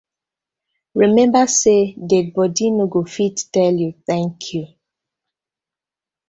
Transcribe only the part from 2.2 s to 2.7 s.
bodi